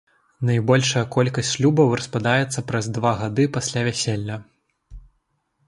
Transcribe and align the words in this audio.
Найбольшая 0.49 1.03
колькасць 1.15 1.51
шлюбаў 1.57 1.93
распадаецца 1.99 2.65
праз 2.71 2.85
два 2.97 3.13
гады 3.21 3.47
пасля 3.59 3.81
вяселля. 3.91 4.43